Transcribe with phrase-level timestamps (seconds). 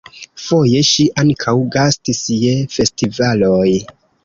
[0.45, 3.71] Foje ŝi ankaŭ gastis je festivaloj.